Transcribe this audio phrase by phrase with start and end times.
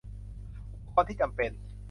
[0.85, 1.51] อุปกรณ์ที่จำเป็น